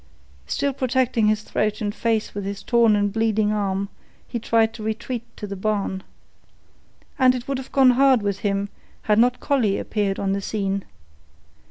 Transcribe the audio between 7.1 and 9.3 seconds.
And it would have gone hard with him had